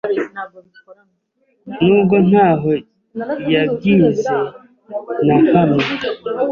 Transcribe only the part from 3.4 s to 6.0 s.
yabyize nahamwe,